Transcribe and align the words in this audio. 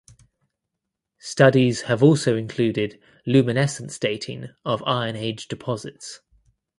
Studies 1.19 1.81
have 1.83 2.01
also 2.01 2.35
included 2.35 2.99
luminescence 3.27 3.99
dating 3.99 4.47
of 4.65 4.81
Iron 4.87 5.15
Age 5.15 5.47
deposits. 5.47 6.21